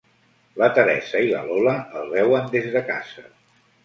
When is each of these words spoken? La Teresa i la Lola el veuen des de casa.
La 0.59 0.69
Teresa 0.77 1.19
i 1.25 1.29
la 1.33 1.41
Lola 1.49 1.73
el 1.99 2.09
veuen 2.13 2.47
des 2.57 2.71
de 2.77 2.81
casa. 2.89 3.27